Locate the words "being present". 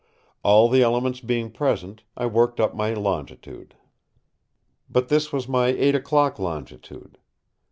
1.19-2.01